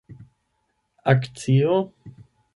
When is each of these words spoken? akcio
akcio 1.11 1.75